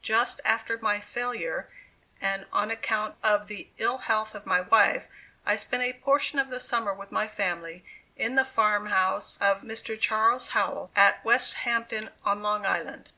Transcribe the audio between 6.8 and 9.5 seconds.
with my family in the farmhouse